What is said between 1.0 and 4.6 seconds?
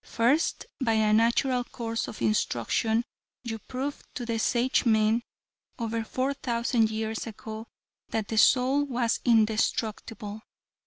natural course of instruction, you proved to the